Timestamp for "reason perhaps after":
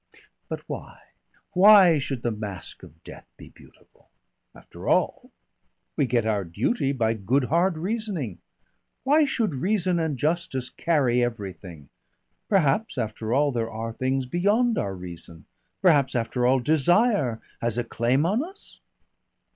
14.95-16.47